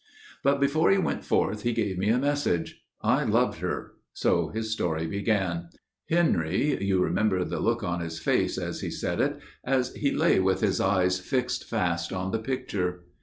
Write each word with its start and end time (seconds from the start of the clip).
But 0.41 0.59
before 0.59 0.89
he 0.89 0.97
went 0.97 1.23
forth 1.23 1.61
he 1.61 1.73
gave 1.73 1.99
me 1.99 2.09
a 2.09 2.17
message. 2.17 2.83
"I 3.03 3.23
loved 3.23 3.59
her," 3.59 3.91
so 4.13 4.47
his 4.47 4.71
story 4.71 5.05
began. 5.05 5.69
Henry, 6.09 6.83
You 6.83 7.03
remember 7.03 7.43
the 7.43 7.59
look 7.59 7.83
on 7.83 7.99
his 7.99 8.17
face 8.17 8.57
as 8.57 8.81
he 8.81 8.89
said 8.89 9.21
it, 9.21 9.37
As 9.63 9.93
he 9.93 10.09
lay 10.11 10.39
with 10.39 10.61
his 10.61 10.81
eyes 10.81 11.19
fixed 11.19 11.65
fast 11.69 12.11
on 12.11 12.31
the 12.31 12.39
Picture? 12.39 13.01